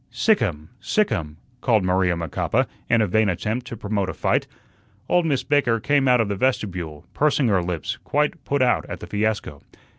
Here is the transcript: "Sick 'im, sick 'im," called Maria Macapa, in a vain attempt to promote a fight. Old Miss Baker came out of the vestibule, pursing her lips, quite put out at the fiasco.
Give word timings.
"Sick 0.09 0.41
'im, 0.41 0.69
sick 0.79 1.11
'im," 1.11 1.37
called 1.61 1.83
Maria 1.83 2.15
Macapa, 2.17 2.65
in 2.89 3.03
a 3.03 3.07
vain 3.07 3.29
attempt 3.29 3.67
to 3.67 3.77
promote 3.77 4.09
a 4.09 4.15
fight. 4.15 4.47
Old 5.07 5.27
Miss 5.27 5.43
Baker 5.43 5.79
came 5.79 6.07
out 6.07 6.19
of 6.19 6.27
the 6.27 6.35
vestibule, 6.35 7.05
pursing 7.13 7.49
her 7.49 7.61
lips, 7.61 7.97
quite 8.03 8.43
put 8.43 8.63
out 8.63 8.83
at 8.87 8.99
the 8.99 9.05
fiasco. 9.05 9.61